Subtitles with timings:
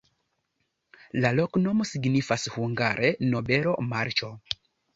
[1.25, 4.35] La loknomo signifas hungare: nobelo-marĉo.